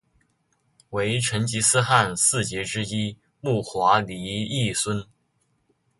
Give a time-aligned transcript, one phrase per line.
[0.89, 5.05] 为成吉思汗四杰之一木华黎裔孙。